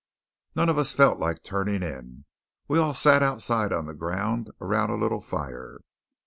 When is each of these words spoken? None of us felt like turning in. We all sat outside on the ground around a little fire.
None 0.55 0.67
of 0.67 0.79
us 0.79 0.93
felt 0.93 1.19
like 1.19 1.43
turning 1.43 1.83
in. 1.83 2.25
We 2.67 2.79
all 2.79 2.95
sat 2.95 3.21
outside 3.21 3.71
on 3.71 3.85
the 3.85 3.93
ground 3.93 4.49
around 4.59 4.89
a 4.89 4.95
little 4.95 5.21
fire. 5.21 5.77